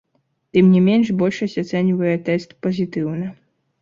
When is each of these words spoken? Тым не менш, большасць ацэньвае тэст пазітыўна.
Тым 0.57 0.69
не 0.75 0.81
менш, 0.87 1.11
большасць 1.21 1.57
ацэньвае 1.63 2.15
тэст 2.31 2.59
пазітыўна. 2.67 3.33